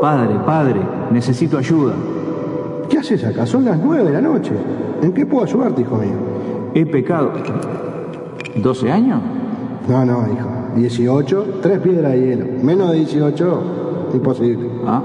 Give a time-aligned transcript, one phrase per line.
[0.00, 0.80] Padre, padre,
[1.10, 1.94] necesito ayuda.
[2.90, 3.46] ¿Qué haces acá?
[3.46, 4.52] Son las nueve de la noche.
[5.00, 6.12] ¿En qué puedo ayudarte, hijo mío?
[6.74, 7.32] He pecado.
[8.56, 9.20] ¿12 años?
[9.88, 10.48] No, no, hijo.
[10.76, 12.46] 18, tres piedras de hielo.
[12.62, 14.68] Menos de 18, imposible.
[14.86, 15.02] Ah.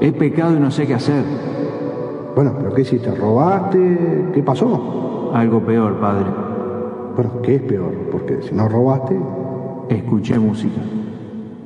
[0.00, 1.22] He pecado y no sé qué hacer.
[2.34, 3.10] Bueno, pero ¿qué hiciste?
[3.14, 4.30] ¿Robaste?
[4.34, 5.09] ¿Qué pasó?
[5.34, 6.26] Algo peor, padre.
[7.16, 7.92] Bueno, ¿qué es peor?
[8.10, 9.18] Porque si no robaste,
[9.90, 10.80] Escuché música.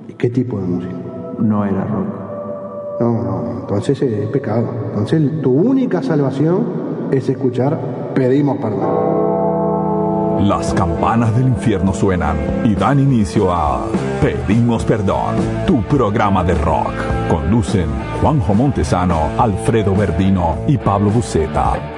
[0.08, 0.94] ¿y qué tipo de música?
[1.38, 2.06] No era rock.
[3.00, 4.66] No, no, entonces es pecado.
[4.88, 6.64] Entonces tu única salvación
[7.10, 7.78] es escuchar
[8.14, 10.48] pedimos perdón.
[10.48, 13.84] Las campanas del infierno suenan y dan inicio a
[14.22, 16.94] Pedimos Perdón, tu programa de rock.
[17.30, 17.88] Conducen
[18.22, 21.93] Juanjo Montesano, Alfredo Verdino y Pablo Buceta.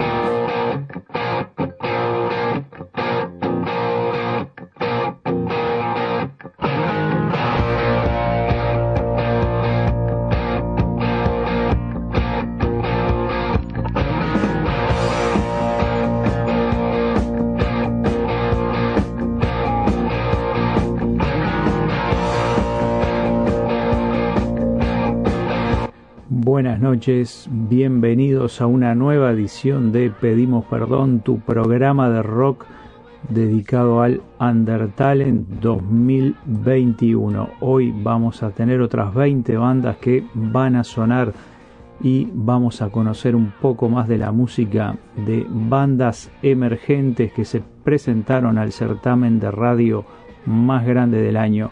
[26.96, 32.64] Noches, bienvenidos a una nueva edición de Pedimos Perdón, tu programa de rock
[33.28, 37.50] dedicado al Undertalent 2021.
[37.60, 41.34] Hoy vamos a tener otras 20 bandas que van a sonar
[42.00, 47.62] y vamos a conocer un poco más de la música de bandas emergentes que se
[47.84, 50.06] presentaron al certamen de radio
[50.46, 51.70] más grande del año.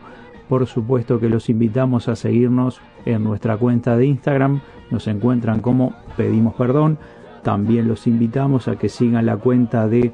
[0.50, 4.60] Por supuesto que los invitamos a seguirnos en nuestra cuenta de Instagram,
[4.90, 6.98] nos encuentran como Pedimos Perdón.
[7.42, 10.12] También los invitamos a que sigan la cuenta de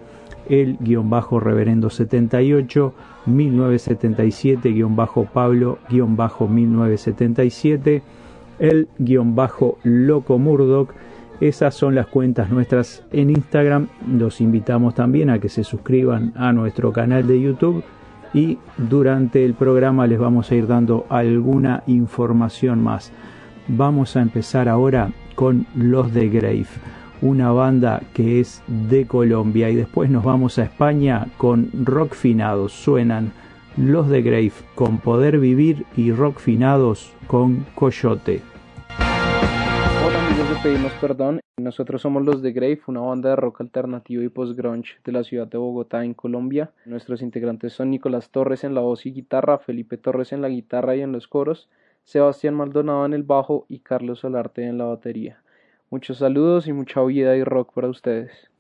[0.49, 2.95] el guion bajo reverendo 78
[3.27, 8.03] 1977 guion bajo Pablo guion bajo 1977
[8.59, 10.91] el guion bajo Loco Murdoch.
[11.41, 13.89] Esas son las cuentas nuestras en Instagram.
[14.07, 17.83] Los invitamos también a que se suscriban a nuestro canal de YouTube
[18.33, 23.13] y durante el programa les vamos a ir dando alguna información más.
[23.69, 26.67] Vamos a empezar ahora con Los de Grave,
[27.23, 32.73] una banda que es de Colombia y después nos vamos a España con Rock Finados.
[32.73, 33.33] Suenan
[33.77, 38.50] Los de Grave con Poder Vivir y Rock Finados con Coyote.
[40.59, 45.13] Pedimos Perdón, nosotros somos los de Grave, una banda de rock alternativo y post-grunge de
[45.13, 46.71] la ciudad de Bogotá en Colombia.
[46.85, 50.97] Nuestros integrantes son Nicolás Torres en la voz y guitarra, Felipe Torres en la guitarra
[50.97, 51.71] y en los coros,
[52.05, 55.41] Sebastián Maldonado en el bajo y Carlos Solarte en la batería.
[55.89, 58.51] Muchos saludos y mucha vida y rock para ustedes.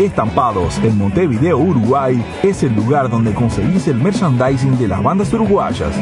[0.00, 5.92] Estampados en Montevideo, Uruguay, es el lugar donde conseguís el merchandising de las bandas uruguayas.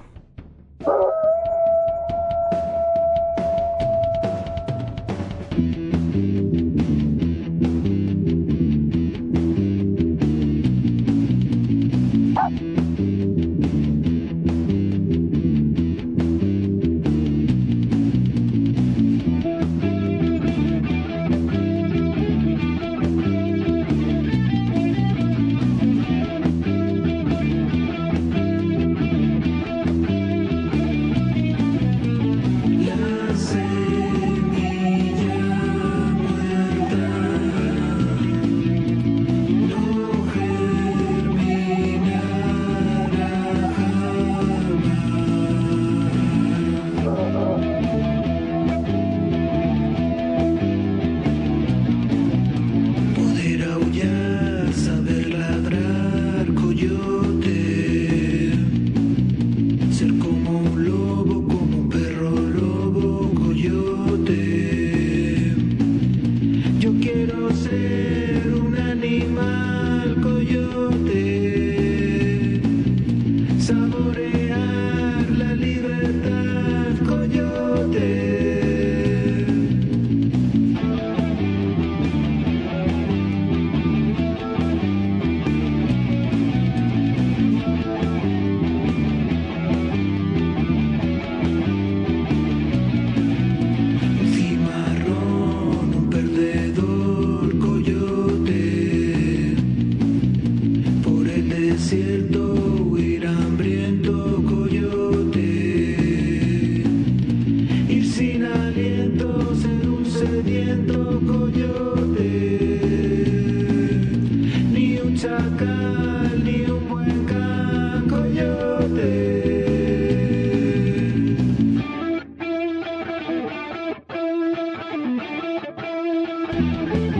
[126.58, 127.17] Thank you.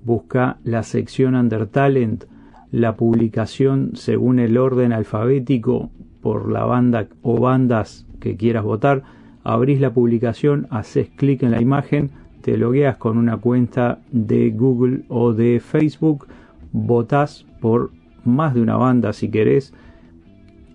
[0.03, 2.25] busca la sección Undertalent,
[2.71, 5.89] la publicación según el orden alfabético
[6.21, 9.03] por la banda o bandas que quieras votar,
[9.43, 15.03] abrís la publicación, haces clic en la imagen, te logueas con una cuenta de Google
[15.09, 16.27] o de Facebook,
[16.71, 17.91] votás por
[18.23, 19.73] más de una banda si querés,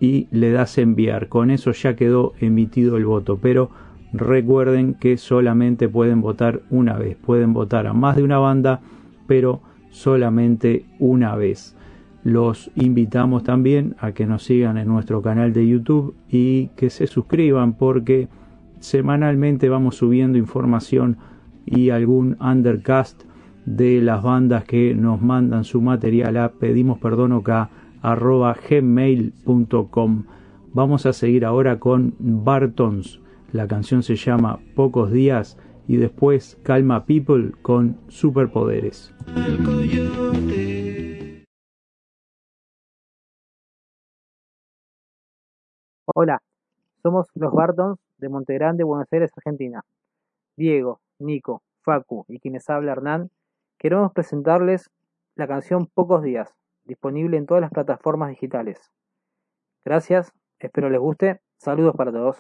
[0.01, 1.29] y le das enviar.
[1.29, 3.71] Con eso ya quedó emitido el voto, pero
[4.13, 7.17] recuerden que solamente pueden votar una vez.
[7.17, 8.81] Pueden votar a más de una banda,
[9.27, 9.61] pero
[9.91, 11.77] solamente una vez.
[12.23, 17.07] Los invitamos también a que nos sigan en nuestro canal de YouTube y que se
[17.07, 18.29] suscriban porque
[18.81, 21.19] semanalmente vamos subiendo información
[21.65, 23.23] y algún undercast
[23.65, 27.71] de las bandas que nos mandan su material a pedimos perdón acá
[28.03, 30.25] arroba gmail.com.
[30.73, 33.21] Vamos a seguir ahora con Bartons.
[33.53, 39.15] La canción se llama Pocos días y después Calma People con superpoderes.
[46.15, 46.41] Hola,
[47.03, 49.83] somos los Bartons de Montegrande, Buenos Aires, Argentina.
[50.57, 53.31] Diego, Nico, Facu y quienes habla Hernán,
[53.79, 54.91] queremos presentarles
[55.35, 56.55] la canción Pocos días
[56.87, 58.93] disponible en todas las plataformas digitales.
[59.85, 61.41] Gracias, espero les guste.
[61.59, 62.39] Saludos para todos.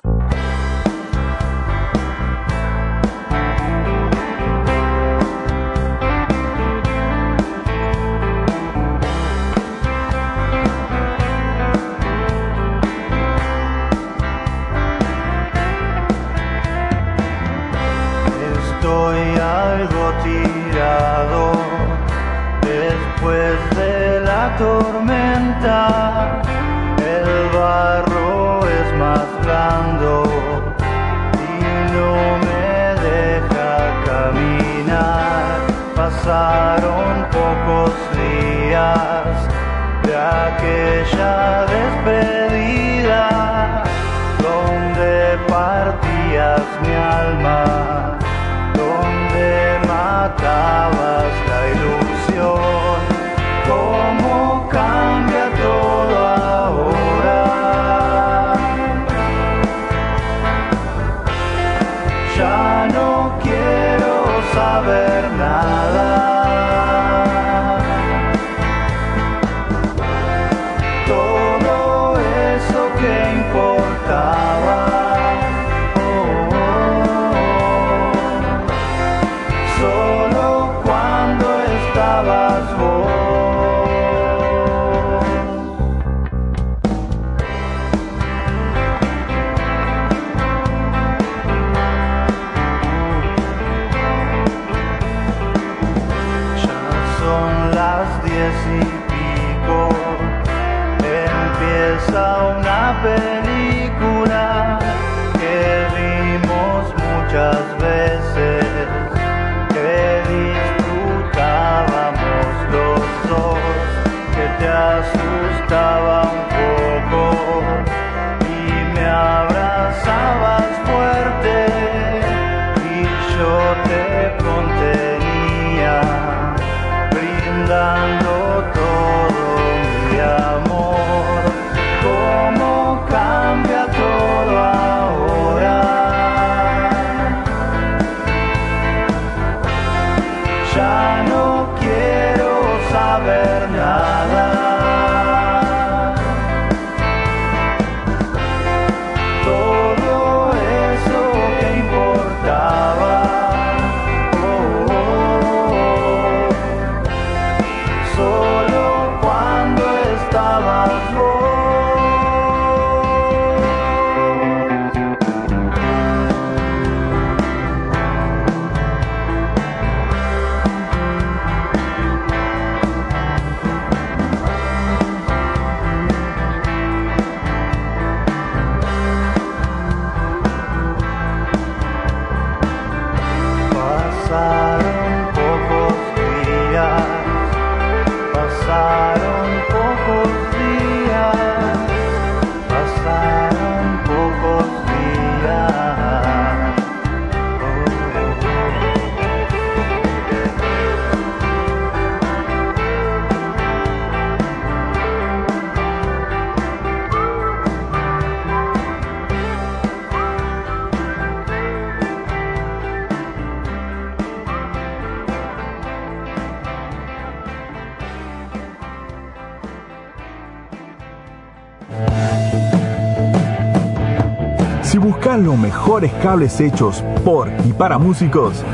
[225.46, 228.64] Los mejores cables hechos por y para músicos,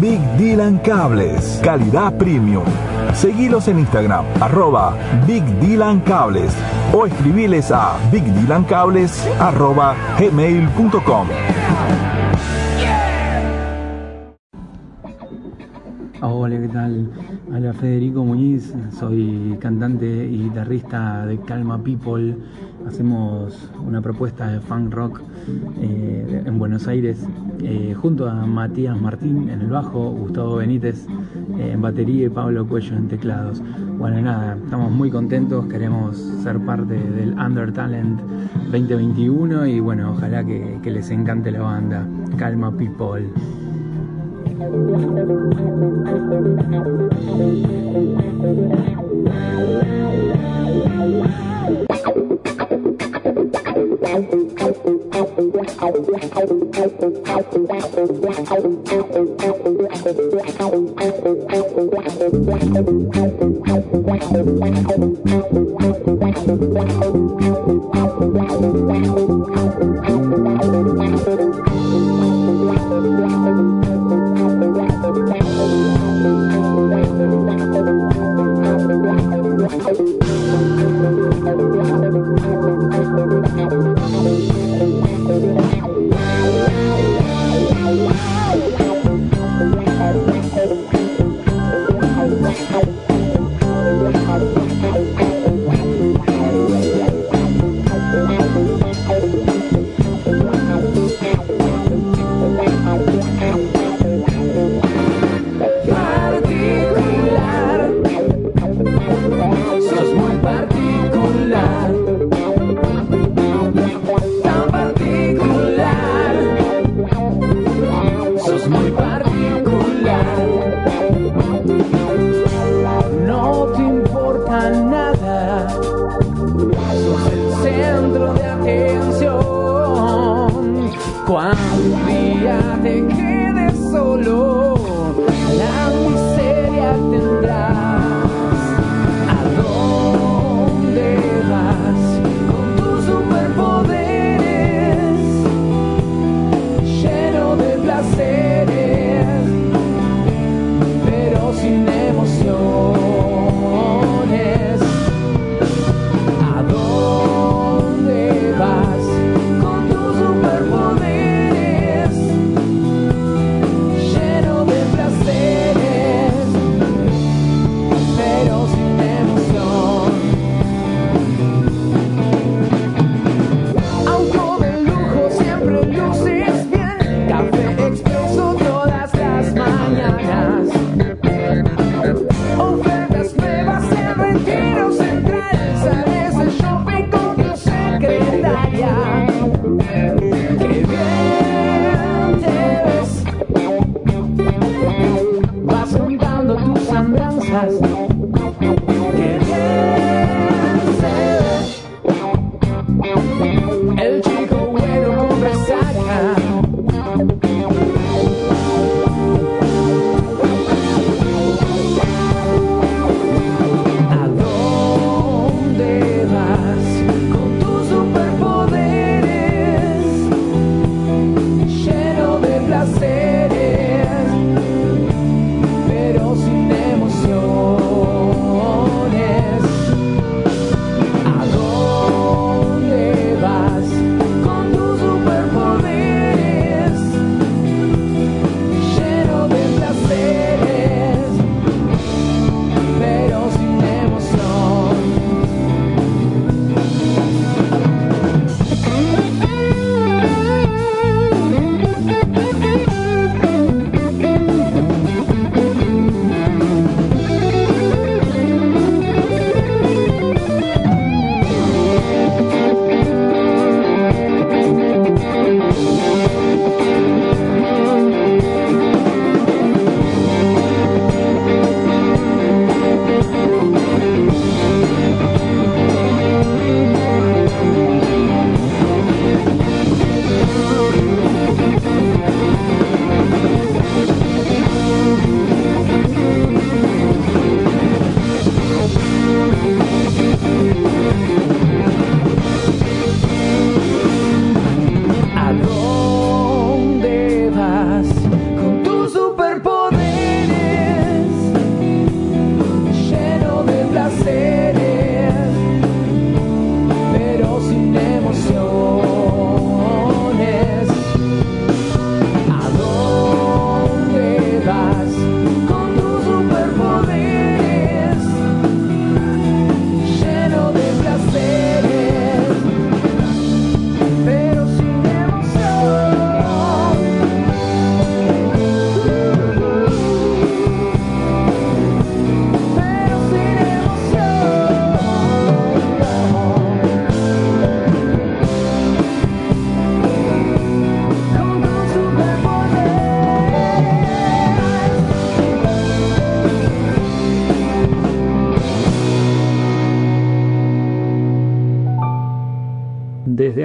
[0.00, 2.64] Big Dylan Cables, calidad premium.
[3.14, 6.52] Seguilos en Instagram, arroba Big Dylan Cables
[6.92, 11.28] o escribiles a bigdylancables arroba gmail.com.
[16.46, 17.10] Hola, ¿qué tal?
[17.52, 22.36] Hola Federico Muñiz, soy cantante y guitarrista de Calma People.
[22.86, 25.22] Hacemos una propuesta de funk rock
[25.80, 27.26] eh, en Buenos Aires
[27.64, 31.08] eh, junto a Matías Martín en el bajo, Gustavo Benítez
[31.58, 33.60] eh, en batería y Pablo Cuello en teclados.
[33.98, 38.20] Bueno, nada, estamos muy contentos, queremos ser parte del Under Talent
[38.70, 42.06] 2021 y bueno, ojalá que, que les encante la banda.
[42.38, 43.32] Calma People.
[44.58, 45.36] Maldito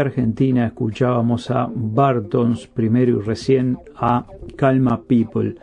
[0.02, 5.56] Argentina escuchábamos a Bartons primero y recién a Calma People.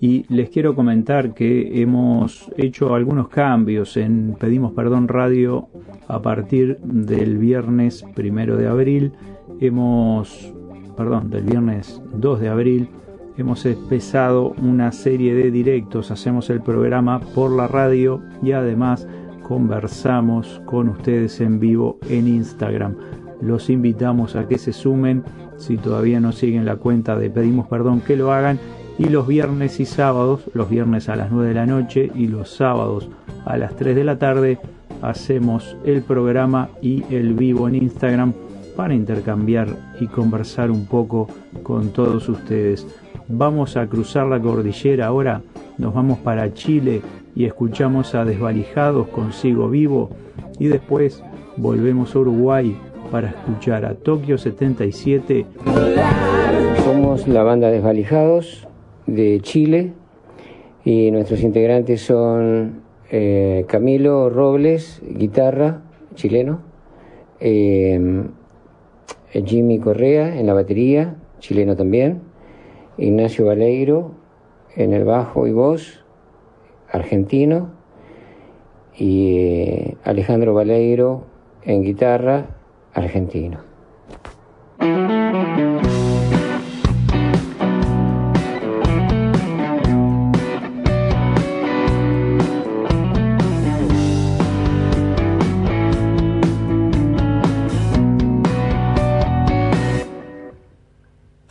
[0.00, 5.68] Y les quiero comentar que hemos hecho algunos cambios en Pedimos Perdón Radio
[6.08, 9.12] a partir del viernes primero de abril.
[9.60, 10.54] Hemos,
[10.96, 12.88] perdón, del viernes 2 de abril
[13.40, 19.08] hemos empezado una serie de directos, hacemos el programa por la radio y además
[19.42, 22.96] conversamos con ustedes en vivo en Instagram.
[23.40, 25.24] Los invitamos a que se sumen,
[25.56, 28.58] si todavía no siguen la cuenta de Pedimos Perdón, que lo hagan.
[28.98, 32.50] Y los viernes y sábados, los viernes a las 9 de la noche y los
[32.50, 33.08] sábados
[33.46, 34.58] a las 3 de la tarde,
[35.00, 38.34] hacemos el programa y el vivo en Instagram
[38.76, 39.68] para intercambiar
[40.00, 41.28] y conversar un poco
[41.62, 42.86] con todos ustedes.
[43.28, 45.42] Vamos a cruzar la cordillera ahora,
[45.78, 47.00] nos vamos para Chile
[47.34, 50.10] y escuchamos a Desvalijados consigo vivo
[50.58, 51.22] y después
[51.56, 52.76] volvemos a Uruguay
[53.10, 55.46] para escuchar a Tokio 77.
[56.84, 58.68] Somos la banda Desvalijados
[59.06, 59.92] de Chile
[60.84, 65.82] y nuestros integrantes son eh, Camilo Robles, guitarra,
[66.14, 66.60] chileno,
[67.40, 68.24] eh,
[69.44, 72.22] Jimmy Correa en la batería, chileno también,
[72.96, 74.12] Ignacio Valeiro
[74.76, 76.04] en el bajo y voz,
[76.90, 77.70] argentino,
[78.96, 81.24] y eh, Alejandro Valeiro
[81.64, 82.59] en guitarra,
[83.00, 83.58] argentino.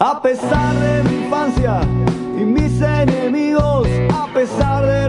[0.01, 1.81] A pesar de mi infancia
[2.39, 5.08] y mis enemigos, a pesar de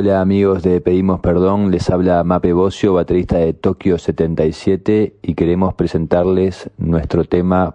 [0.00, 5.74] Hola amigos de Pedimos Perdón, les habla Mape Bocio, baterista de Tokio 77 y queremos
[5.74, 7.74] presentarles nuestro tema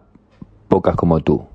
[0.68, 1.46] Pocas como tú.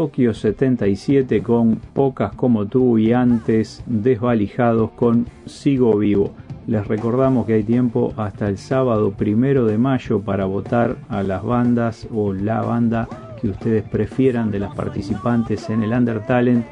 [0.00, 6.30] Tokio 77 con Pocas como tú y antes Desvalijados con Sigo Vivo.
[6.66, 11.44] Les recordamos que hay tiempo hasta el sábado primero de mayo para votar a las
[11.44, 13.10] bandas o la banda
[13.42, 16.64] que ustedes prefieran de las participantes en el Under Talent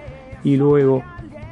[0.42, 1.02] y luego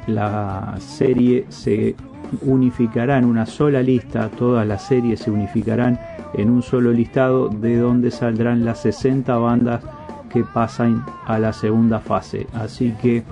[0.07, 1.95] la serie se
[2.41, 5.99] unificará en una sola lista, todas las series se unificarán
[6.33, 9.83] en un solo listado de donde saldrán las 60 bandas
[10.29, 12.45] que pasan a la segunda fase.
[12.53, 13.23] Así que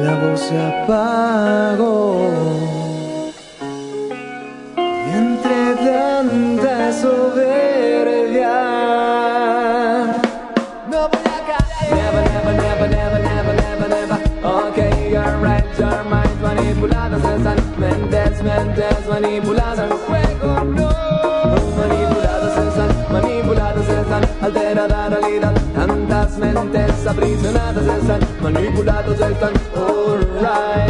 [0.05, 2.29] La voz se apagó
[5.19, 8.55] entre tanta soberbia.
[10.91, 11.89] No voy a caer.
[11.99, 14.17] Never, never, never, never, never, never, never.
[14.67, 17.57] Okay, you're right, your mind manipuladas están.
[17.79, 20.89] Mentes, mentes manipuladas al juego, no.
[21.79, 24.23] Manipuladas están, manipuladas están.
[24.41, 28.19] Alterada realidad, tantas mentes aprisionadas están.
[28.43, 29.94] Manipulados están, alright.
[30.45, 30.85] La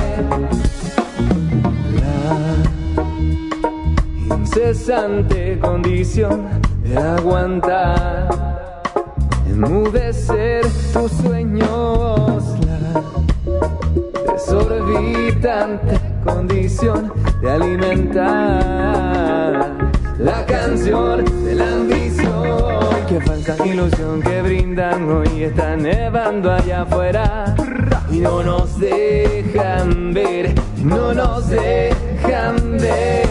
[4.35, 6.45] incesante condición
[6.83, 8.83] de aguantar,
[9.47, 13.01] enmudecer tus sueños, la
[14.33, 19.15] desorbitante condición de alimentar
[20.19, 22.43] la canción de la ambición.
[23.07, 27.55] Qué falsa ilusión que brindan hoy está nevando allá afuera
[28.15, 33.24] y no nos dejan ver, no nos dejan ver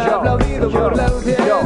[0.00, 1.56] aplaudido por la audiencia.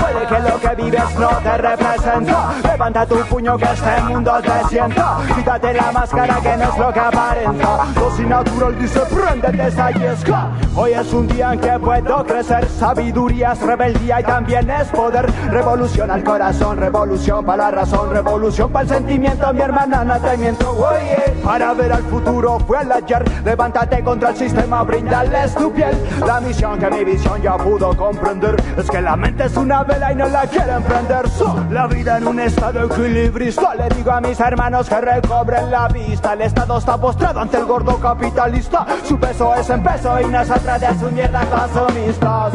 [0.00, 2.52] Puede que lo que vives no te representa.
[2.64, 5.18] Levanta tu puño que este mundo te sienta.
[5.34, 7.78] Quítate la máscara que no es lo que aparenta.
[7.94, 12.68] Lo sin natural dice préndete esa yesca Hoy es un día en que puedo crecer.
[12.68, 15.30] Sabiduría es rebeldía y también es poder.
[15.50, 20.36] Revolución al corazón, revolución para la razón Revolución para el sentimiento, mi hermana no te
[20.36, 20.70] miento.
[20.70, 21.29] Oye.
[21.50, 23.24] Para ver al futuro fue el ayer.
[23.44, 25.90] Levántate contra el sistema, brindales tu piel.
[26.24, 30.12] La misión que mi visión ya pudo comprender Es que la mente es una vela
[30.12, 33.74] y no la quieren prender So, La vida en un estado equilibrista.
[33.74, 36.34] Le digo a mis hermanos que recobren la vista.
[36.34, 38.86] El estado está postrado ante el gordo capitalista.
[39.02, 42.52] Su peso es en peso y nosotras de su mierda consumistas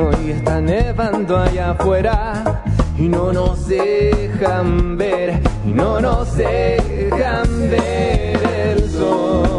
[0.00, 2.62] hoy está nevando allá afuera
[2.96, 9.49] y no nos dejan ver y no nos dejan ver el sol.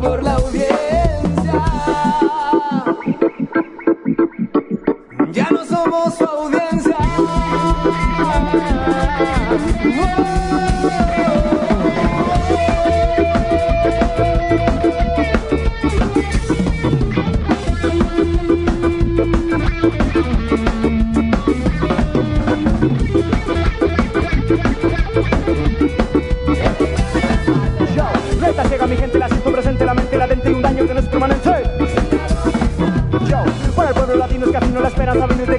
[0.00, 1.29] Por la audiencia.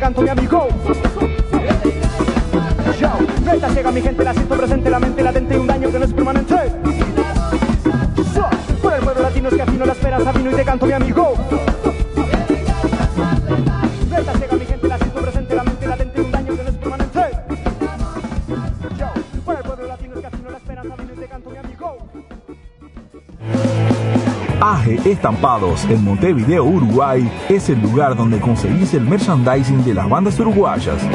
[0.01, 0.67] canto mi amigo.
[2.99, 3.09] Yo,
[3.45, 6.05] meta llega mi gente, la siento presente, la mente latente y un daño que no
[6.05, 6.55] es permanente.
[8.33, 8.49] So,
[8.81, 11.30] por el pueblo latino es que afino las peras, afino y te canto mi amigo.
[25.11, 31.05] Estampados en Montevideo, Uruguay es el lugar donde conseguís el merchandising de las bandas uruguayas.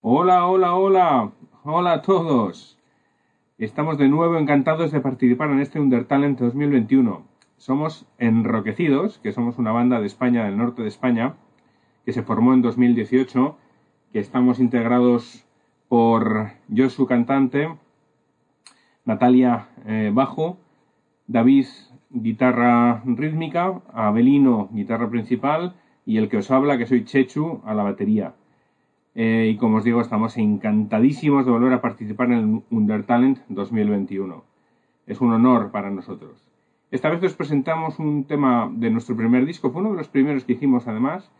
[0.00, 1.32] Hola, hola, hola.
[1.64, 2.78] Hola a todos.
[3.58, 7.24] Estamos de nuevo encantados de participar en este Undertalent 2021.
[7.56, 11.34] Somos Enroquecidos, que somos una banda de España, del norte de España,
[12.04, 13.56] que se formó en 2018,
[14.12, 15.44] que estamos integrados
[15.88, 17.68] por Josu cantante,
[19.04, 20.58] Natalia eh, bajo,
[21.26, 21.66] David
[22.10, 25.74] guitarra rítmica, Abelino guitarra principal
[26.06, 28.34] y el que os habla, que soy Chechu, a la batería.
[29.14, 34.44] Eh, y como os digo, estamos encantadísimos de volver a participar en el Undertalent 2021.
[35.06, 36.44] Es un honor para nosotros.
[36.90, 40.44] Esta vez os presentamos un tema de nuestro primer disco, fue uno de los primeros
[40.44, 41.30] que hicimos además,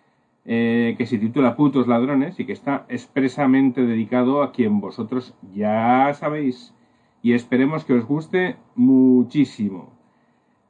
[0.46, 6.12] eh, que se titula Putos Ladrones y que está expresamente dedicado a quien vosotros ya
[6.14, 6.74] sabéis.
[7.22, 9.90] Y esperemos que os guste muchísimo.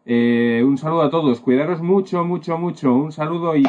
[0.06, 2.94] Eh, un saludo a todos, cuidaros mucho, mucho, mucho.
[2.94, 3.64] Un saludo y...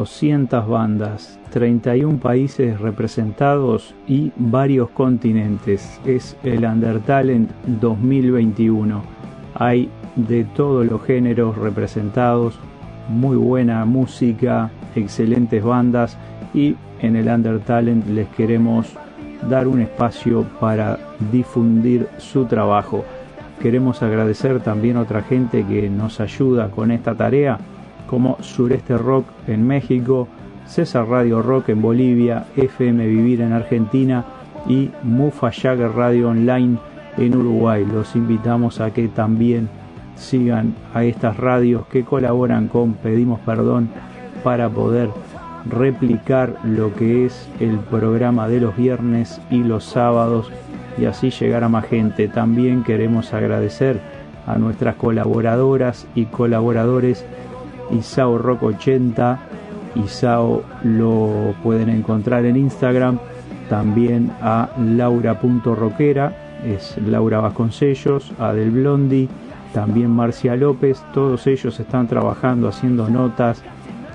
[0.00, 6.00] 200 bandas, 31 países representados y varios continentes.
[6.06, 9.02] Es el Undertalent 2021.
[9.56, 12.58] Hay de todos los géneros representados,
[13.10, 16.16] muy buena música, excelentes bandas
[16.54, 18.86] y en el Undertalent les queremos
[19.50, 20.98] dar un espacio para
[21.30, 23.04] difundir su trabajo.
[23.60, 27.58] Queremos agradecer también a otra gente que nos ayuda con esta tarea,
[28.10, 30.26] como Sureste Rock en México,
[30.66, 34.24] César Radio Rock en Bolivia, FM Vivir en Argentina
[34.68, 36.76] y Mufa Jagger Radio Online
[37.16, 37.86] en Uruguay.
[37.86, 39.68] Los invitamos a que también
[40.16, 43.88] sigan a estas radios que colaboran con Pedimos Perdón
[44.42, 45.08] para poder
[45.66, 50.50] replicar lo que es el programa de los viernes y los sábados
[50.98, 52.26] y así llegar a más gente.
[52.26, 54.00] También queremos agradecer
[54.48, 57.24] a nuestras colaboradoras y colaboradores
[57.92, 59.38] Isao Rock 80.
[59.96, 63.18] Isao lo pueden encontrar en Instagram.
[63.68, 69.28] También a Laura.roquera, es Laura Vasconcellos, a Del Blondi,
[69.72, 71.02] también Marcia López.
[71.14, 73.62] Todos ellos están trabajando, haciendo notas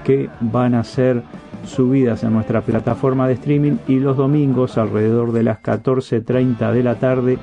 [0.03, 1.23] que van a ser
[1.65, 6.95] subidas en nuestra plataforma de streaming y los domingos alrededor de las 14.30 de la
[6.95, 7.37] tarde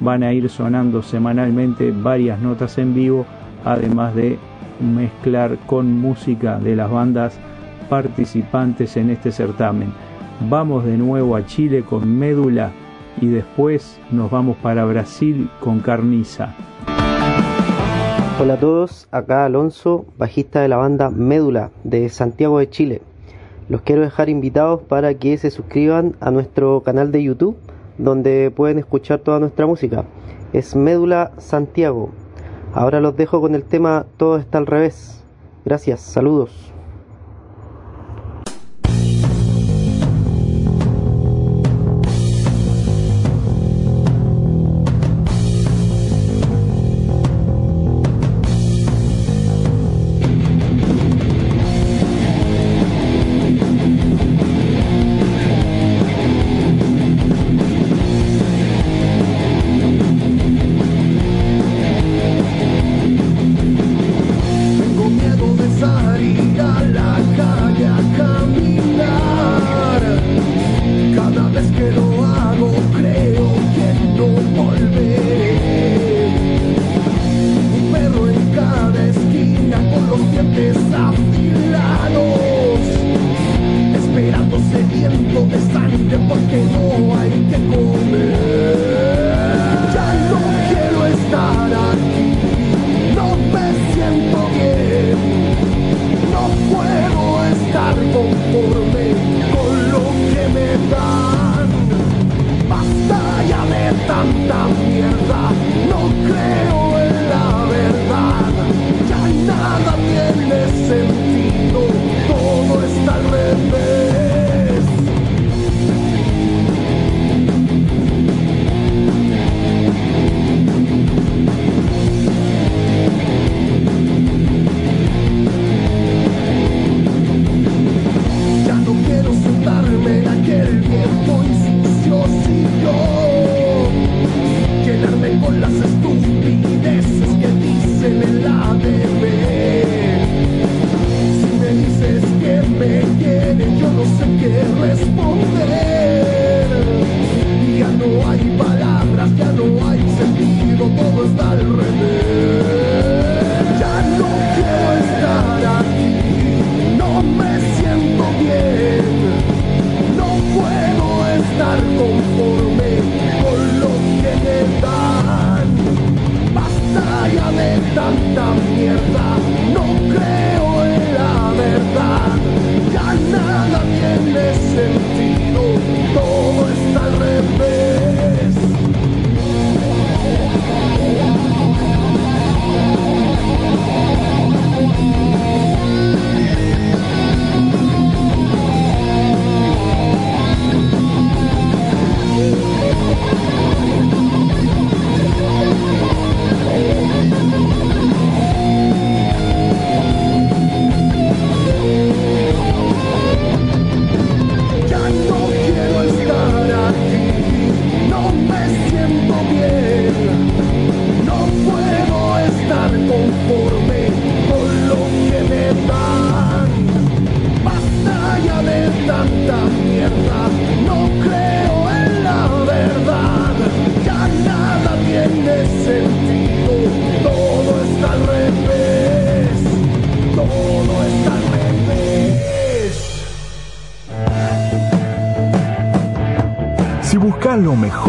[0.00, 3.26] van a ir sonando semanalmente varias notas en vivo,
[3.64, 4.38] además de
[4.80, 7.38] mezclar con música de las bandas
[7.88, 9.92] participantes en este certamen.
[10.48, 12.72] Vamos de nuevo a Chile con Médula
[13.20, 16.54] y después nos vamos para Brasil con Carniza.
[18.38, 23.02] Hola a todos, acá Alonso, bajista de la banda Médula de Santiago de Chile.
[23.68, 27.56] Los quiero dejar invitados para que se suscriban a nuestro canal de YouTube
[27.98, 30.04] donde pueden escuchar toda nuestra música.
[30.52, 32.10] Es Médula Santiago.
[32.76, 35.24] Ahora los dejo con el tema Todo está al revés.
[35.64, 36.65] Gracias, saludos.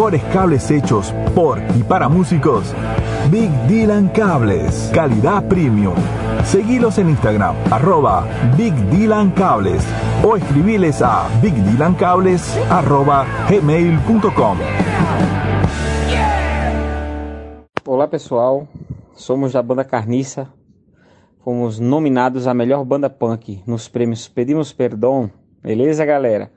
[0.08, 2.74] Mejores cables hechos por y para músicos,
[3.30, 5.96] Big Dylan Cables, calidad premium.
[6.46, 9.84] Seguilos en Instagram, arroba Big Dylan Cables
[10.24, 14.58] o escribiles a bigdylancables arroba gmail.com.
[17.86, 18.66] Olá pessoal,
[19.14, 20.48] somos da banda Carniça,
[21.44, 25.30] como os nominados a melhor banda punk nos prêmios Pedimos Perdão.
[25.62, 26.50] Beleza, galera?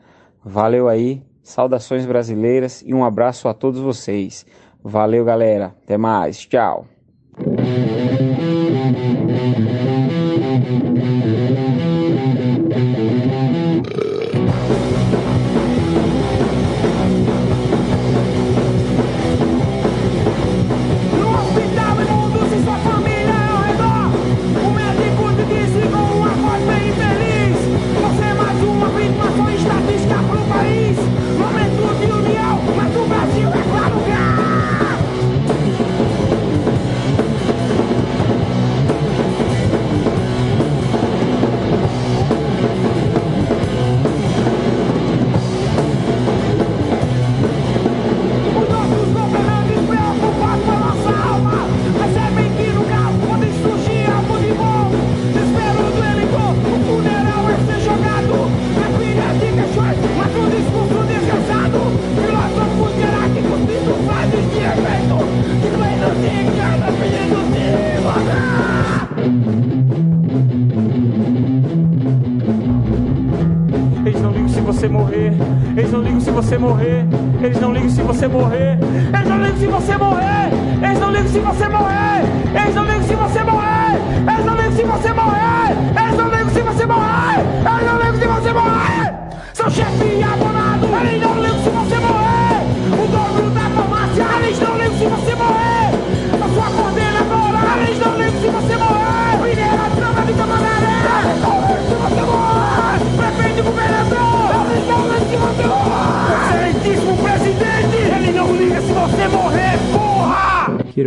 [0.45, 4.47] Valeu aí, saudações brasileiras e um abraço a todos vocês.
[4.83, 5.75] Valeu, galera.
[5.85, 6.39] Até mais.
[6.39, 6.87] Tchau.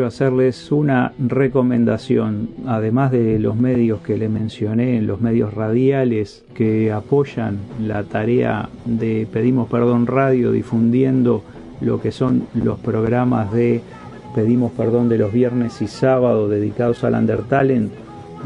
[0.05, 7.57] Hacerles una recomendación, además de los medios que le mencioné, los medios radiales que apoyan
[7.79, 11.43] la tarea de Pedimos Perdón Radio difundiendo
[11.81, 13.81] lo que son los programas de
[14.35, 17.91] Pedimos Perdón de los viernes y sábados dedicados al Undertalent,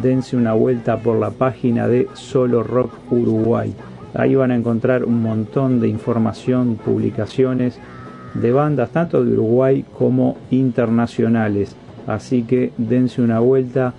[0.01, 3.73] dense una vuelta por la página de Solo Rock Uruguay.
[4.13, 7.79] Ahí van a encontrar un montón de información, publicaciones
[8.33, 11.75] de bandas tanto de Uruguay como internacionales.
[12.05, 13.93] Así que dense una vuelta,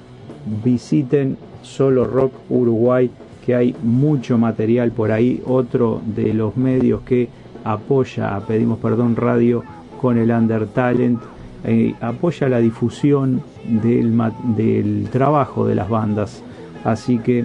[0.64, 3.10] visiten Solo Rock Uruguay,
[3.44, 5.42] que hay mucho material por ahí.
[5.44, 7.28] Otro de los medios que
[7.64, 9.62] apoya Pedimos Perdón Radio
[10.00, 11.20] con el Undertalent,
[11.64, 14.16] eh, apoya la difusión del,
[14.56, 16.42] del trabajo de las bandas.
[16.84, 17.44] Así que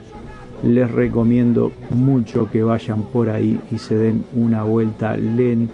[0.63, 5.69] les recomiendo mucho que vayan por ahí y se den una vuelta, leen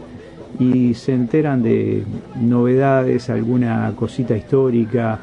[0.59, 2.03] y se enteran de
[2.39, 5.17] novedades, alguna cosita histórica.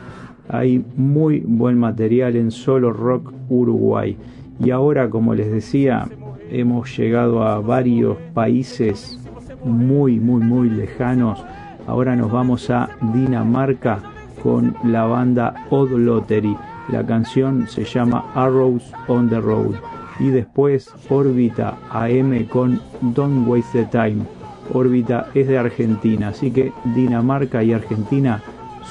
[0.49, 4.17] Hay muy buen material en Solo Rock Uruguay.
[4.59, 6.09] Y ahora, como les decía,
[6.51, 9.21] hemos llegado a varios países
[9.63, 11.45] muy, muy, muy lejanos.
[11.87, 14.01] Ahora nos vamos a Dinamarca
[14.43, 16.57] con la banda Odd Lottery.
[16.89, 19.75] La canción se llama Arrows on the Road.
[20.19, 24.36] Y después Órbita AM con Don't Waste the Time.
[24.73, 28.43] Órbita es de Argentina, así que Dinamarca y Argentina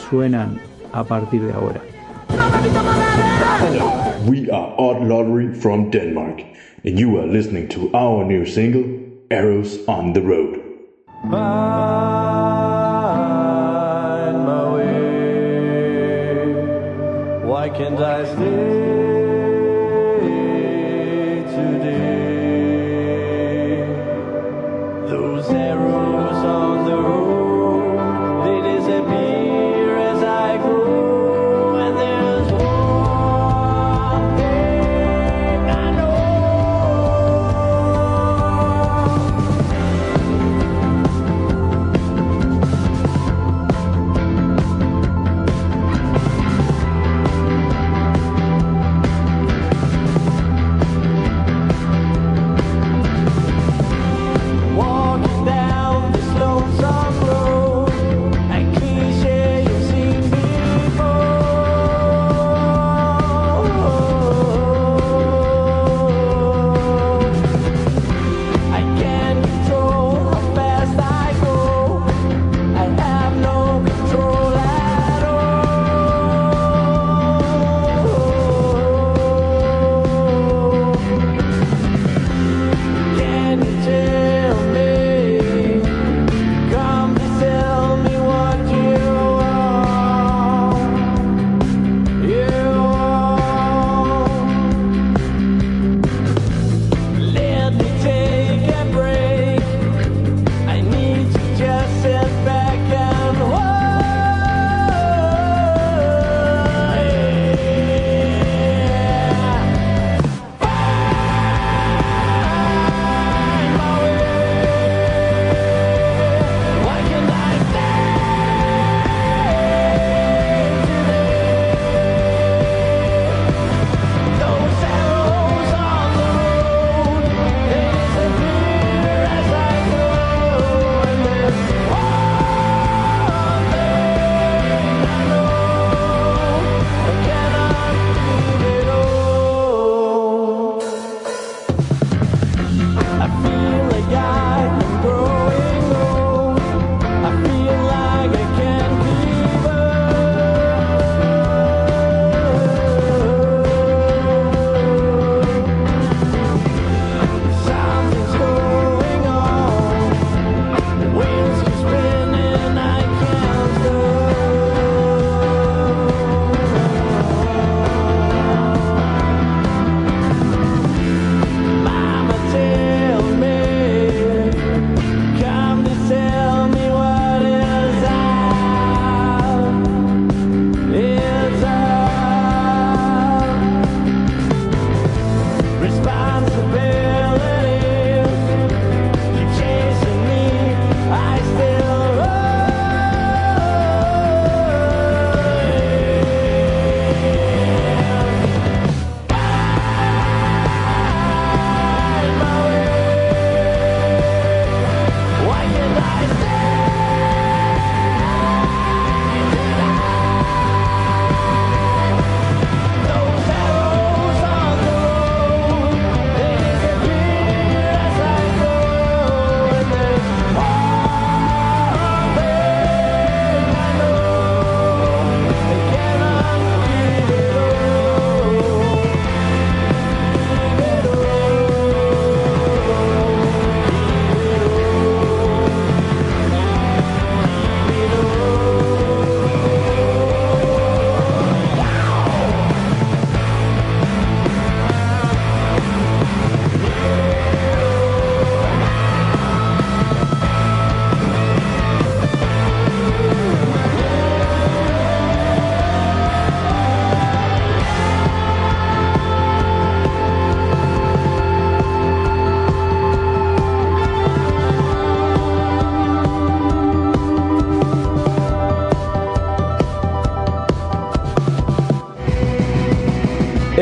[0.10, 0.60] suenan
[0.92, 1.82] a partir de ahora.
[4.28, 6.44] We are Odd Lottery from Denmark,
[6.84, 8.84] and you are listening to our new single,
[9.30, 10.62] Arrows on the Road.
[14.36, 14.96] find my way.
[17.44, 18.85] Why can't I stay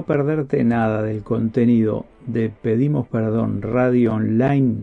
[0.08, 4.78] Perderte nada del contenido de Pedimos Perdón Radio Online,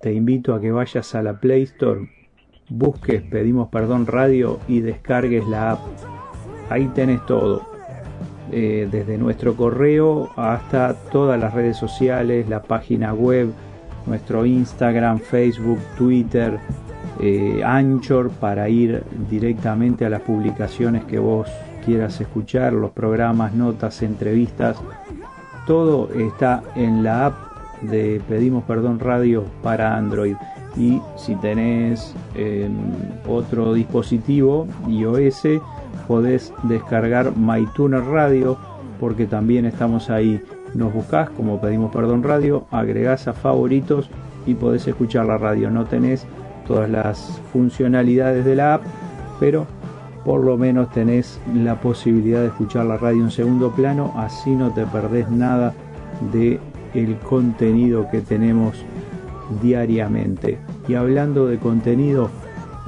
[0.00, 2.08] te invito a que vayas a la Play Store,
[2.70, 5.80] busques Pedimos Perdón Radio y descargues la app.
[6.70, 7.68] Ahí tenés todo,
[8.50, 13.50] eh, desde nuestro correo hasta todas las redes sociales, la página web,
[14.06, 16.58] nuestro Instagram, Facebook, Twitter,
[17.20, 21.46] eh, Anchor para ir directamente a las publicaciones que vos
[21.86, 24.76] quieras escuchar, los programas, notas, entrevistas,
[25.68, 27.34] todo está en la app
[27.80, 30.34] de Pedimos Perdón Radio para Android.
[30.76, 32.68] Y si tenés eh,
[33.28, 35.42] otro dispositivo iOS,
[36.08, 38.58] podés descargar MyTuner Radio
[38.98, 40.42] porque también estamos ahí.
[40.74, 44.10] Nos buscás como Pedimos Perdón Radio, agregás a favoritos
[44.44, 45.70] y podés escuchar la radio.
[45.70, 46.26] No tenés
[46.66, 48.82] todas las funcionalidades de la app,
[49.38, 49.66] pero
[50.26, 54.72] por lo menos tenés la posibilidad de escuchar la radio en segundo plano, así no
[54.72, 55.72] te perdés nada
[56.32, 56.58] de
[56.94, 58.84] el contenido que tenemos
[59.62, 60.58] diariamente.
[60.88, 62.28] Y hablando de contenido,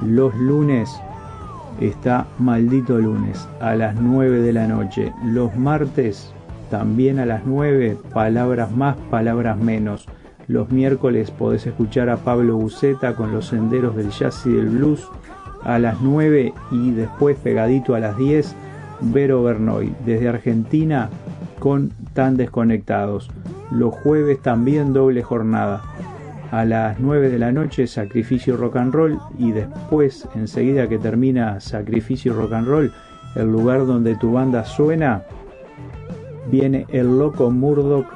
[0.05, 0.93] los lunes
[1.79, 5.13] está maldito lunes a las 9 de la noche.
[5.23, 6.33] Los martes
[6.69, 10.05] También a las 9, palabras más, palabras menos.
[10.47, 15.09] Los miércoles podés escuchar a Pablo Buceta con los senderos del jazz y del blues
[15.63, 18.55] a las 9 y después pegadito a las 10,
[19.01, 21.09] Vero Bernoy desde Argentina
[21.59, 23.29] con Tan Desconectados.
[23.71, 25.81] Los jueves también doble jornada.
[26.51, 31.59] A las 9 de la noche Sacrificio Rock and Roll y después, enseguida que termina
[31.59, 32.91] Sacrificio Rock and Roll,
[33.35, 35.21] el lugar donde tu banda suena,
[36.49, 38.07] viene el loco Murdoch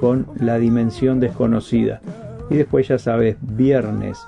[0.00, 2.00] con la dimensión desconocida.
[2.48, 4.24] Y después ya sabes, viernes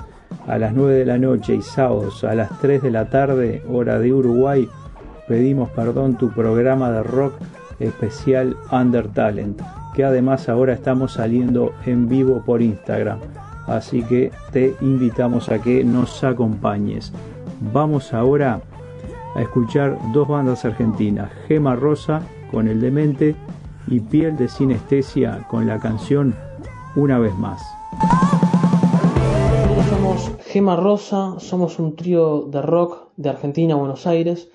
[0.47, 3.99] a las 9 de la noche y sábados a las 3 de la tarde, hora
[3.99, 4.69] de Uruguay,
[5.27, 7.35] pedimos perdón tu programa de rock
[7.81, 9.61] especial Under Talent,
[9.95, 13.19] que además ahora estamos saliendo en vivo por Instagram.
[13.67, 17.13] Así que te invitamos a que nos acompañes.
[17.73, 18.61] Vamos ahora
[19.35, 22.21] a escuchar dos bandas argentinas, Gema Rosa
[22.51, 23.35] con El Demente
[23.87, 26.35] y Piel de Sinestesia con la canción
[26.97, 27.61] Una vez más.
[30.55, 34.53] Gema Rosa, somos un trío de rock de Argentina, Buenos Aires,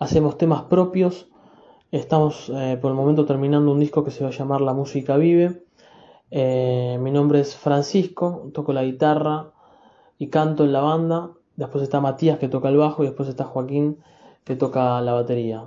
[0.00, 1.28] hacemos temas propios,
[1.92, 5.16] estamos eh, por el momento terminando un disco que se va a llamar La Música
[5.16, 5.62] Vive.
[6.32, 9.52] Eh, mi nombre es Francisco, toco la guitarra
[10.18, 11.30] y canto en la banda.
[11.54, 13.98] Después está Matías que toca el bajo y después está Joaquín
[14.42, 15.62] que toca la batería.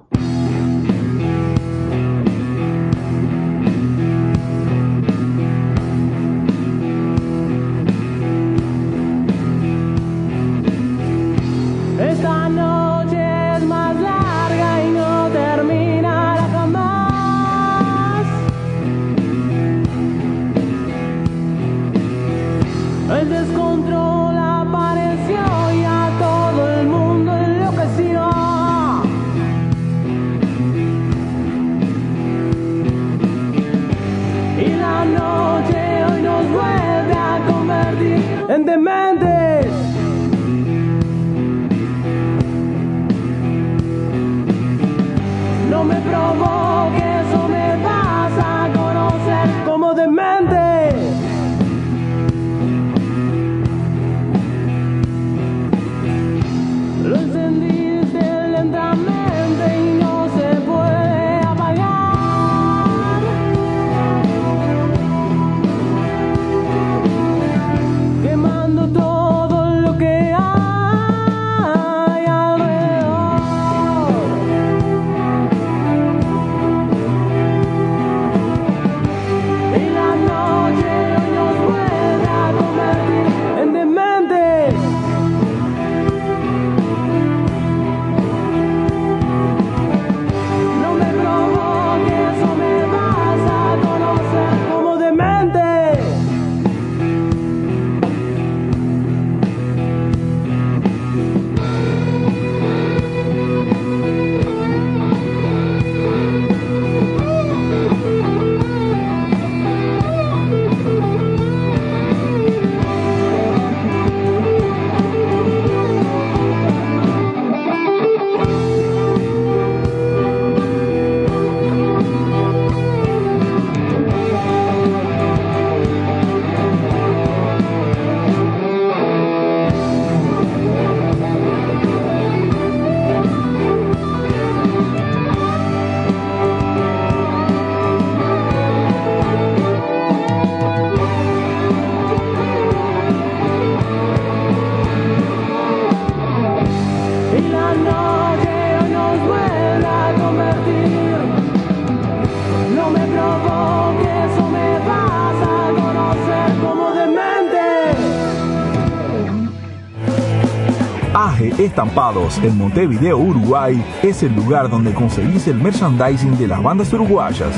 [161.79, 167.55] Estampados en Montevideo, Uruguay, es el lugar donde conseguís el merchandising de las bandas uruguayas.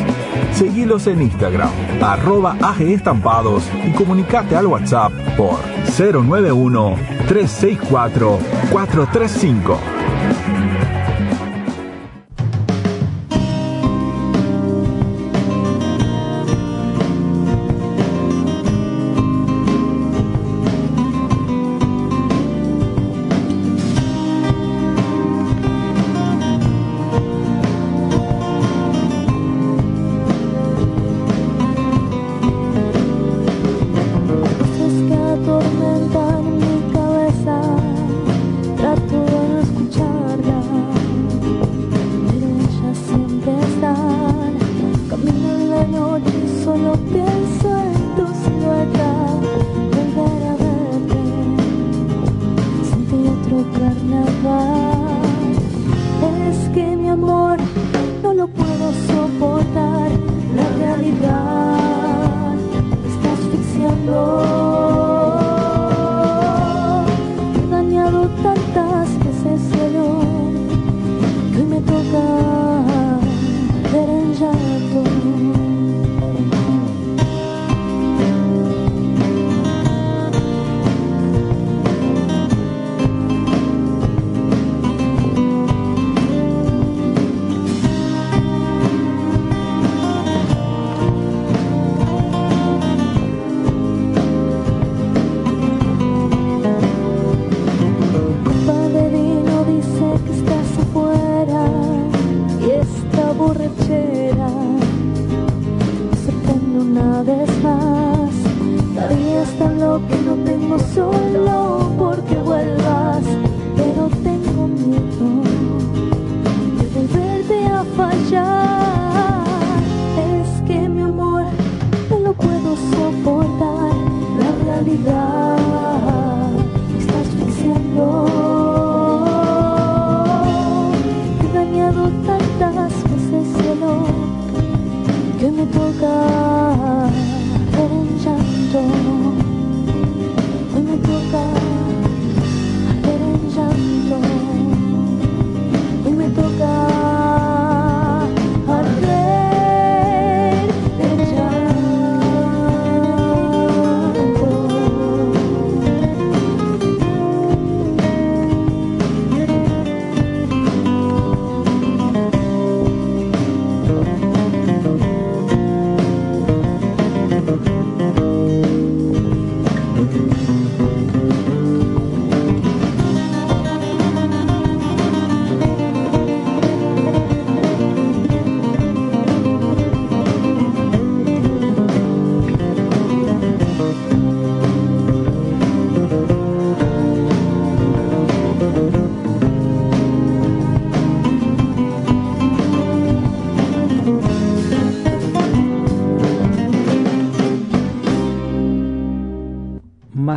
[0.53, 5.57] Seguilos en Instagram, arroba AG Estampados y comunicate al WhatsApp por
[5.97, 6.97] 091
[7.27, 8.37] 364
[8.71, 10.00] 435.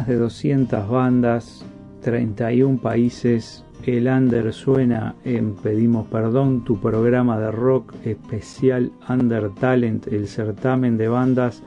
[0.07, 1.65] De 200 bandas,
[2.03, 3.65] 31 países.
[3.87, 10.99] El Under suena en Pedimos Perdón, tu programa de rock especial Under Talent, el certamen
[10.99, 11.63] de bandas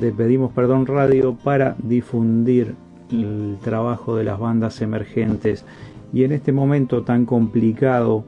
[0.00, 2.74] de Pedimos Perdón Radio para difundir
[3.10, 5.64] el trabajo de las bandas emergentes.
[6.12, 8.24] Y en este momento tan complicado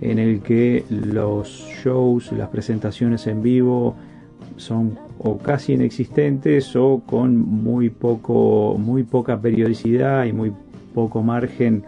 [0.00, 1.48] en el que los
[1.84, 3.94] shows, las presentaciones en vivo
[4.56, 10.52] son o casi inexistentes o con muy poco muy poca periodicidad y muy
[10.94, 11.84] poco margen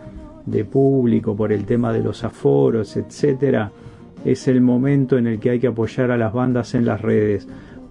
[0.46, 3.70] de público por el tema de los aforos, etcétera,
[4.24, 7.46] es el momento en el que hay que apoyar a las bandas en las redes.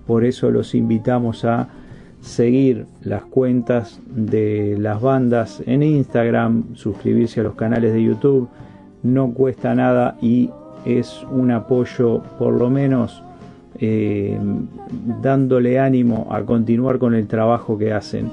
[0.05, 1.69] Por eso los invitamos a
[2.21, 8.47] seguir las cuentas de las bandas en Instagram, suscribirse a los canales de YouTube,
[9.01, 10.49] no cuesta nada y
[10.85, 13.23] es un apoyo por lo menos
[13.81, 14.37] eh,
[15.21, 18.29] dándole ánimo a continuar con el trabajo que hacen,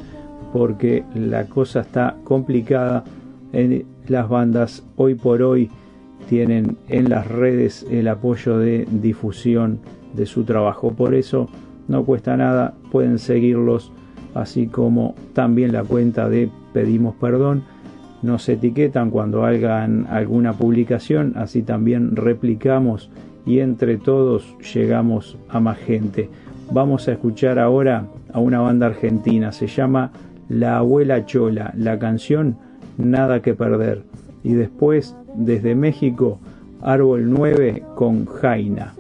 [0.53, 3.05] porque la cosa está complicada.
[4.07, 5.71] Las bandas hoy por hoy
[6.29, 9.81] tienen en las redes el apoyo de difusión
[10.13, 10.93] de su trabajo.
[10.93, 11.49] Por eso
[11.89, 13.91] no cuesta nada, pueden seguirlos,
[14.35, 17.65] así como también la cuenta de Pedimos Perdón.
[18.21, 23.11] Nos etiquetan cuando hagan alguna publicación, así también replicamos
[23.49, 26.29] y entre todos llegamos a más gente.
[26.71, 30.13] Vamos a escuchar ahora a una banda argentina, se llama
[30.51, 32.59] La Abuela Chola, la canción
[32.99, 34.03] Nada que Perder.
[34.45, 36.39] Y después, desde México,
[36.83, 38.93] Árbol 9 con Jaina.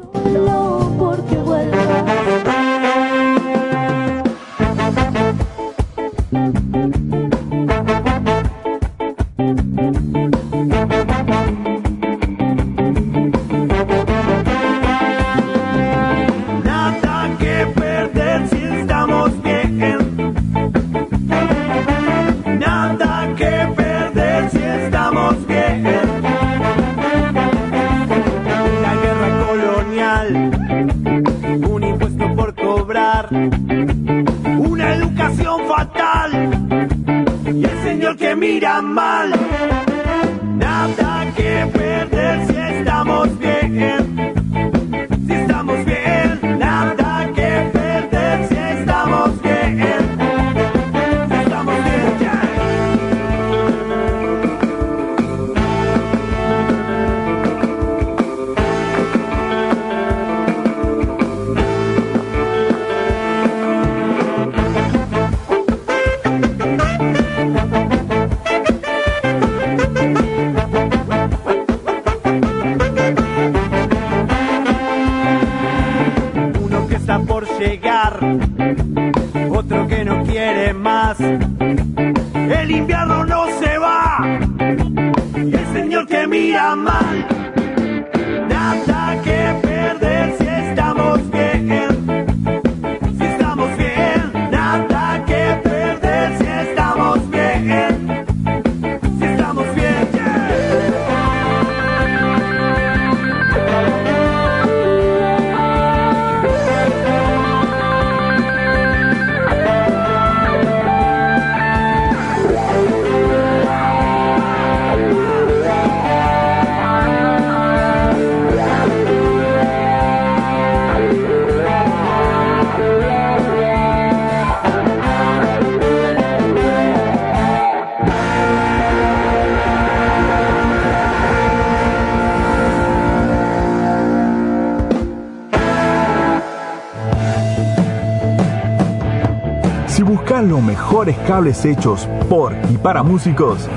[140.48, 143.68] Los mejores cables hechos por y para músicos,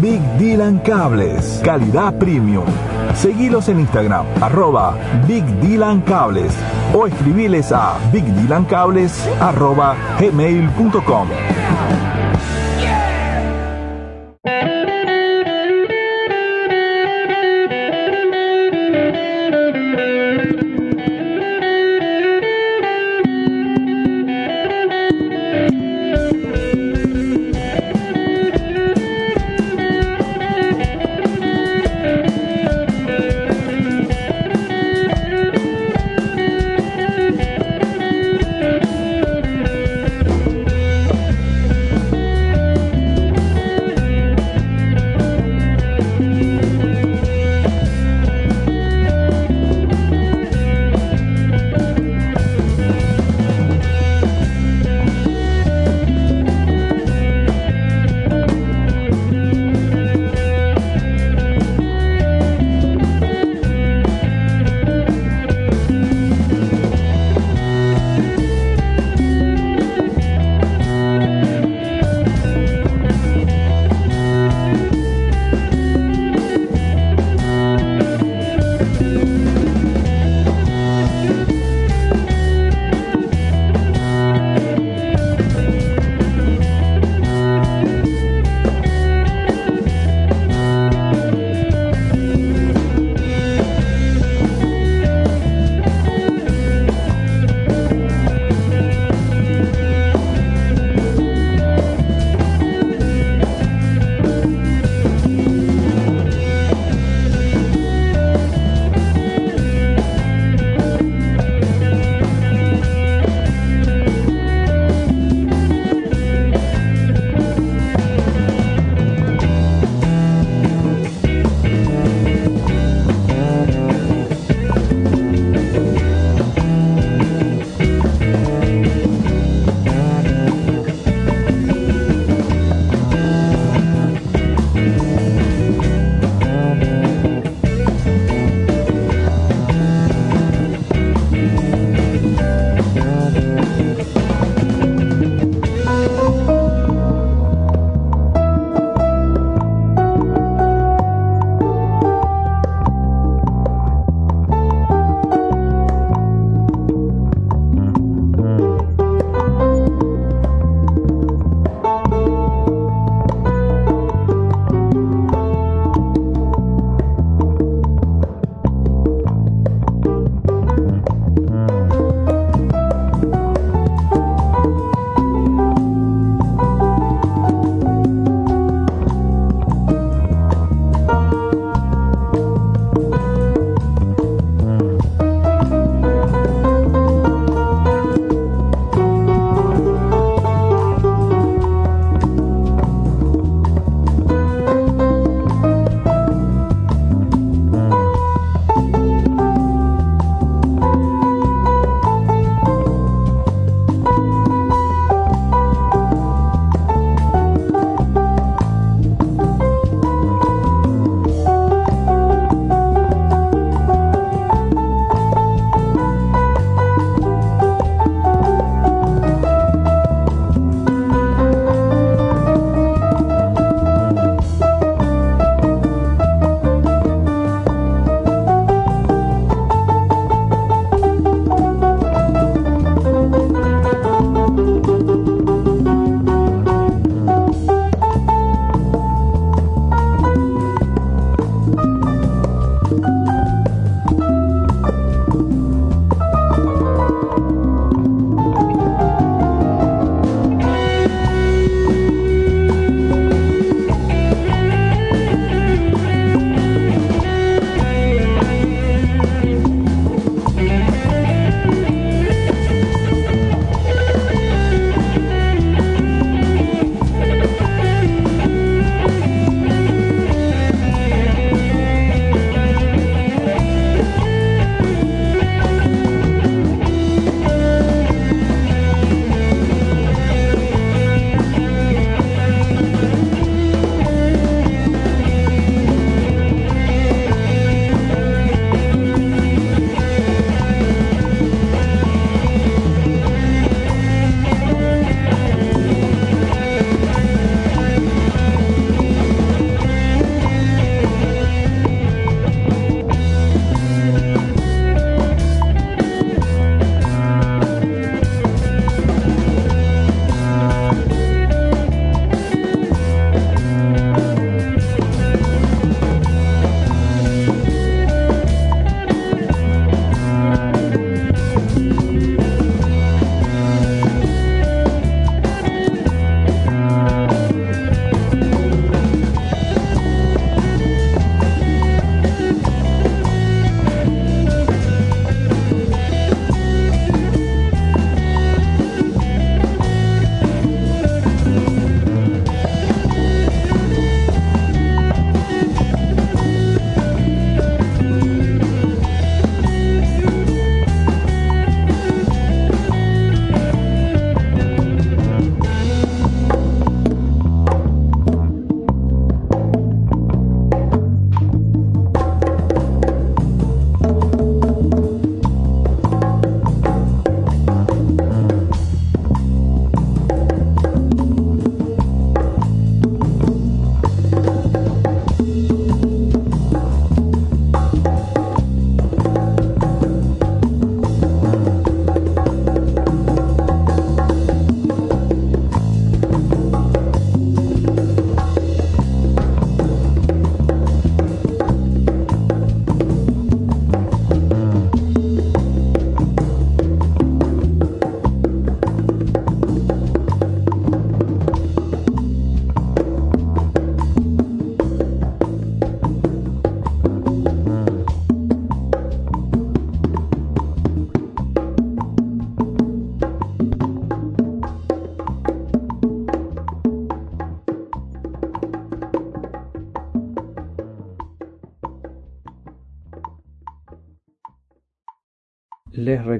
[0.00, 2.64] Big Dylan Cables, calidad premium.
[3.14, 4.96] Seguilos en Instagram, arroba
[5.28, 6.52] Big Dylan Cables
[6.94, 11.28] o escribiles a bigdylancables arroba gmail.com.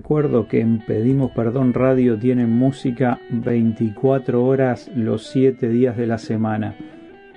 [0.05, 6.19] recuerdo que en Pedimos Perdón Radio tienen música 24 horas los 7 días de la
[6.19, 6.75] semana.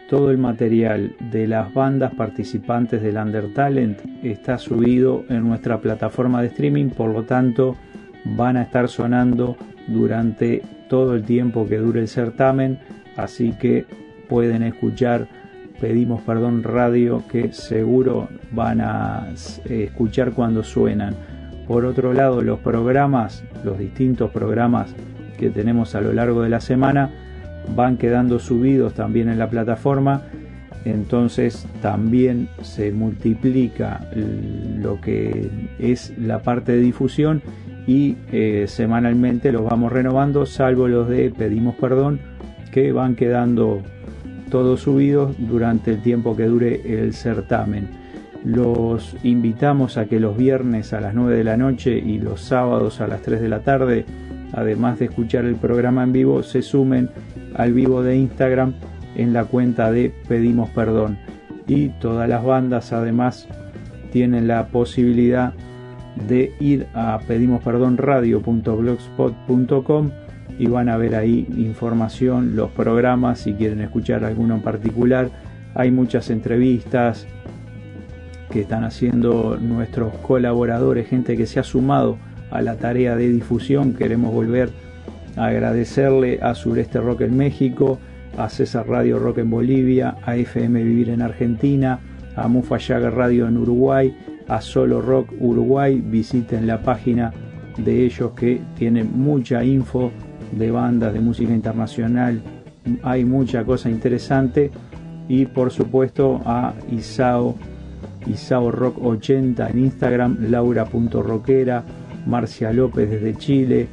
[0.10, 6.50] Todo el material de las bandas participantes del Undertalent está subido en nuestra plataforma de
[6.50, 7.78] streaming, por lo tanto
[8.26, 9.56] van a estar sonando
[9.88, 12.80] durante todo el tiempo que dure el certamen,
[13.16, 13.86] así que
[14.28, 15.30] pueden escuchar
[15.80, 19.30] Pedimos Perdón Radio que seguro van a
[19.70, 21.37] escuchar cuando suenan.
[21.68, 24.94] Por otro lado, los programas, los distintos programas
[25.38, 27.12] que tenemos a lo largo de la semana,
[27.76, 30.24] van quedando subidos también en la plataforma.
[30.86, 34.08] Entonces también se multiplica
[34.80, 35.50] lo que
[35.80, 37.42] es la parte de difusión
[37.86, 42.20] y eh, semanalmente los vamos renovando, salvo los de Pedimos Perdón,
[42.72, 43.82] que van quedando
[44.50, 48.07] todos subidos durante el tiempo que dure el certamen.
[48.48, 53.02] Los invitamos a que los viernes a las 9 de la noche y los sábados
[53.02, 54.06] a las 3 de la tarde,
[54.54, 57.10] además de escuchar el programa en vivo, se sumen
[57.56, 58.76] al vivo de Instagram
[59.16, 61.20] en la cuenta de Pedimos Perdón.
[61.68, 63.50] Y todas las bandas además
[64.14, 65.52] tienen la posibilidad
[66.30, 70.12] de ir a pedimosperdonradio.blogspot.com
[70.58, 75.32] y van a ver ahí información, los programas, si quieren escuchar alguno en particular.
[75.76, 77.28] Hay muchas entrevistas,
[78.50, 82.18] que están haciendo nuestros colaboradores, gente que se ha sumado
[82.52, 83.94] a la tarea de difusión.
[83.94, 84.70] Queremos volver
[85.36, 88.00] a agradecerle a Sureste Rock en México,
[88.38, 92.00] a César Radio Rock en Bolivia, a FM Vivir en Argentina,
[92.36, 94.16] a Mufa Radio en Uruguay,
[94.48, 96.02] a Solo Rock Uruguay.
[96.04, 97.34] Visiten la página
[97.78, 100.12] de ellos que tienen mucha info
[100.52, 102.42] de bandas de música internacional.
[103.04, 104.72] Hay mucha cosa interesante.
[105.30, 107.56] Y por supuesto a Isao
[108.30, 111.84] Isao Rock 80 en Instagram, Laura.roquera,
[112.26, 113.88] Marcia López desde Chile,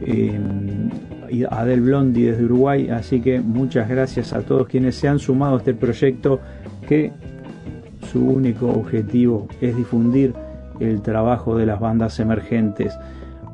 [0.00, 0.38] eh,
[1.50, 2.88] Adel Blondi desde Uruguay.
[2.90, 6.40] Así que muchas gracias a todos quienes se han sumado a este proyecto
[6.88, 7.12] que
[8.10, 10.34] su único objetivo es difundir
[10.80, 12.96] el trabajo de las bandas emergentes.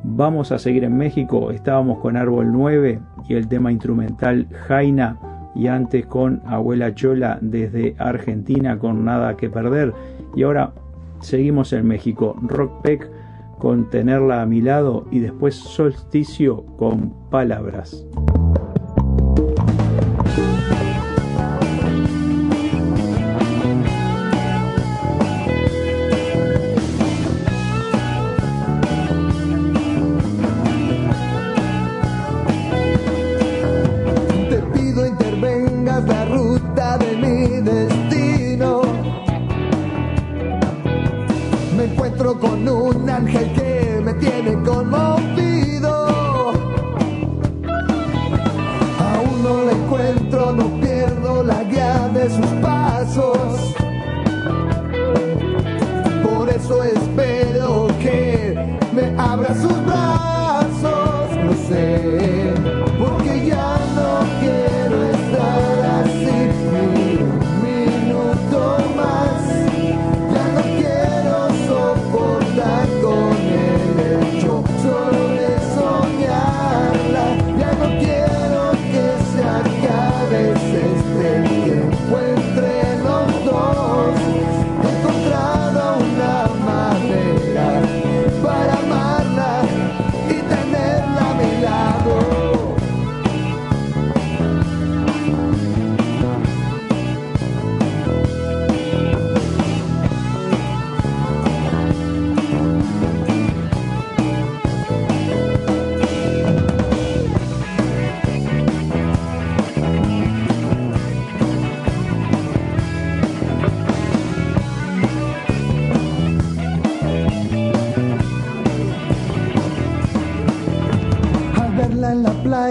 [0.02, 5.18] Vamos a seguir en México, estábamos con Árbol 9 y el tema instrumental Jaina
[5.54, 9.92] y antes con Abuela Chola desde Argentina con Nada que Perder.
[10.34, 10.74] Y ahora
[11.20, 13.10] seguimos en México, Rockpeck
[13.58, 18.06] con Tenerla a mi lado y después Solsticio con Palabras.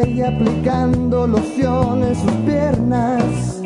[0.02, 3.62] Aplicando loción en sus piernas.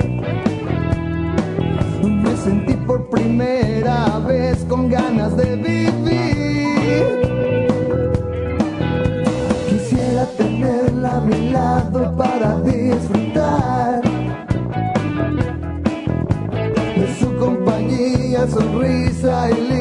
[2.04, 7.06] Me sentí por primera vez con ganas de vivir.
[9.70, 14.02] Quisiera tenerla a mi lado para disfrutar
[16.98, 19.72] de su compañía, sonrisa y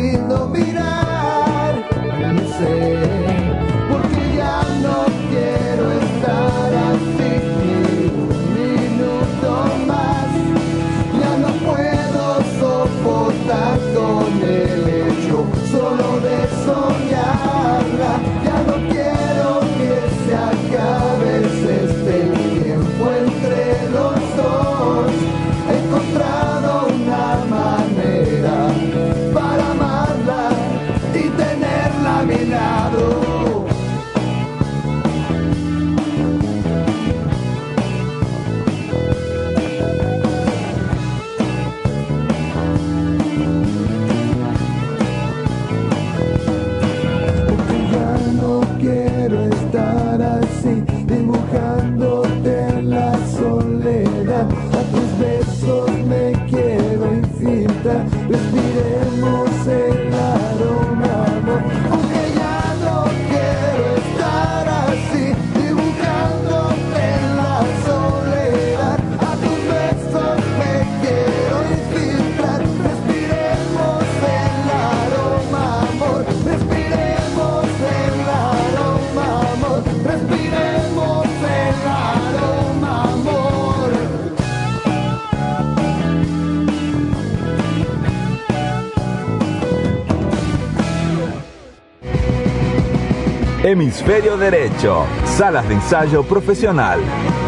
[93.76, 95.04] hemisferio derecho.
[95.26, 96.98] Salas de ensayo profesional.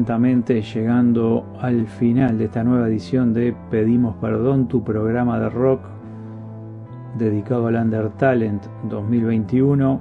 [0.00, 5.82] Lentamente llegando al final de esta nueva edición de Pedimos Perdón, tu programa de rock
[7.18, 10.00] dedicado al Under Talent 2021.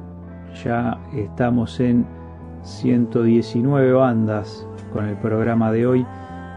[0.64, 2.06] Ya estamos en
[2.62, 6.06] 119 bandas con el programa de hoy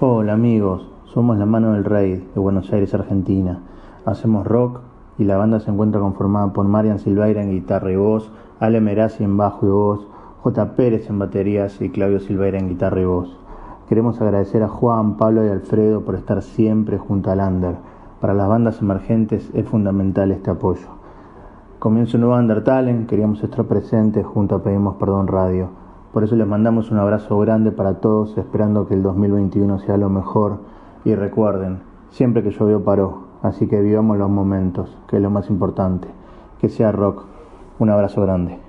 [0.00, 3.60] Hola amigos, somos La Mano del Rey de Buenos Aires, Argentina.
[4.04, 4.80] Hacemos rock
[5.18, 9.22] y la banda se encuentra conformada por Marian Silveira en guitarra y voz, Ale Merazzi
[9.22, 10.06] en bajo y voz,
[10.42, 10.74] J.
[10.74, 13.36] Pérez en baterías y Claudio Silveira en guitarra y voz.
[13.88, 17.76] Queremos agradecer a Juan, Pablo y Alfredo por estar siempre junto al Under.
[18.20, 20.93] Para las bandas emergentes es fundamental este apoyo.
[21.78, 25.68] Comienza un nuevo Under Talent, queríamos estar presentes junto a Pedimos Perdón Radio.
[26.12, 30.08] Por eso les mandamos un abrazo grande para todos, esperando que el 2021 sea lo
[30.08, 30.60] mejor.
[31.04, 35.50] Y recuerden, siempre que llovió paró, así que vivamos los momentos, que es lo más
[35.50, 36.08] importante.
[36.58, 37.24] Que sea rock.
[37.78, 38.63] Un abrazo grande.